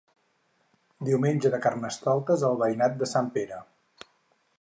Diumenge 1.09 1.51
de 1.55 1.59
Carnestoltes 1.65 2.45
al 2.49 2.57
veïnat 2.65 2.97
de 3.03 3.09
Sant 3.13 3.29
Pere. 3.37 3.61